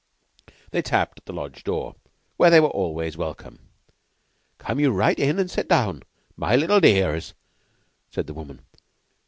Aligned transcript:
They 0.71 0.81
tapped 0.81 1.19
at 1.19 1.25
the 1.27 1.31
Lodge 1.33 1.63
door, 1.63 1.93
where 2.35 2.49
they 2.49 2.59
were 2.59 2.69
always 2.71 3.17
welcome. 3.17 3.69
"Come 4.57 4.79
yeou 4.79 4.89
right 4.89 5.19
in 5.19 5.37
an' 5.37 5.47
set 5.47 5.67
down, 5.69 6.01
my 6.35 6.55
little 6.55 6.79
dearrs," 6.79 7.35
said 8.09 8.25
the 8.25 8.33
woman. 8.33 8.65